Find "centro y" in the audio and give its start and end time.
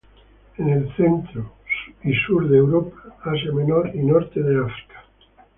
0.97-2.11